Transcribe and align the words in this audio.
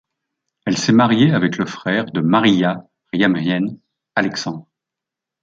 Elle 0.65 0.79
s'est 0.79 0.93
mariée 0.93 1.31
avec 1.31 1.57
le 1.59 1.67
frère 1.67 2.05
de 2.05 2.21
Mariya 2.21 2.87
Ryemyen, 3.13 3.77
Alexandre. 4.15 4.65